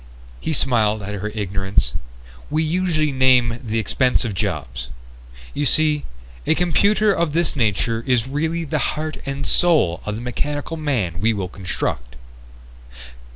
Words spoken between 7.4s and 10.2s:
nature is really the heart and soul of